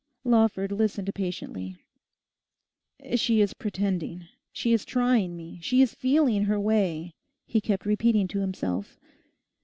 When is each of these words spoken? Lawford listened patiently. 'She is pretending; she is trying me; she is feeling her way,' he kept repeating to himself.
Lawford 0.23 0.71
listened 0.71 1.13
patiently. 1.13 1.77
'She 3.15 3.39
is 3.39 3.53
pretending; 3.53 4.25
she 4.51 4.73
is 4.73 4.83
trying 4.83 5.37
me; 5.37 5.59
she 5.61 5.79
is 5.83 5.93
feeling 5.93 6.45
her 6.45 6.59
way,' 6.59 7.13
he 7.45 7.61
kept 7.61 7.85
repeating 7.85 8.27
to 8.29 8.39
himself. 8.41 8.97